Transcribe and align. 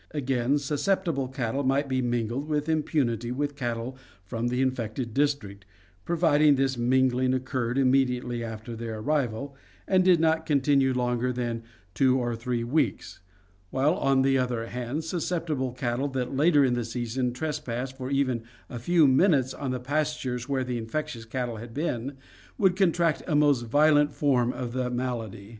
Again, 0.09 0.57
susceptible 0.57 1.27
cattle 1.27 1.61
might 1.61 1.87
be 1.87 2.01
mingled 2.01 2.47
with 2.47 2.67
impunity 2.67 3.31
with 3.31 3.55
cattle 3.55 3.95
from 4.25 4.47
the 4.47 4.59
infected 4.59 5.13
district, 5.13 5.63
providing 6.05 6.55
this 6.55 6.75
mingling 6.75 7.35
occurred 7.35 7.77
immediately 7.77 8.43
after 8.43 8.75
their 8.75 8.97
arrival, 8.97 9.55
and 9.87 10.03
did 10.03 10.19
not 10.19 10.47
continue 10.47 10.91
longer 10.91 11.31
than 11.31 11.61
two 11.93 12.17
or 12.17 12.35
three 12.35 12.63
weeks; 12.63 13.19
while, 13.69 13.93
on 13.93 14.23
the 14.23 14.39
other 14.39 14.65
hand, 14.65 15.03
susceptible 15.03 15.71
cattle 15.71 16.07
that 16.07 16.35
later 16.35 16.65
in 16.65 16.73
the 16.73 16.83
season 16.83 17.31
trespassed 17.31 17.95
for 17.95 18.09
even 18.09 18.41
a 18.71 18.79
few 18.79 19.07
minutes 19.07 19.53
on 19.53 19.69
the 19.69 19.79
pastures 19.79 20.49
where 20.49 20.63
the 20.63 20.79
infectious 20.79 21.25
cattle 21.25 21.57
had 21.57 21.75
been 21.75 22.17
would 22.57 22.75
contract 22.75 23.21
a 23.27 23.35
most 23.35 23.67
violent 23.67 24.11
form 24.11 24.51
of 24.51 24.73
the 24.73 24.89
malady. 24.89 25.49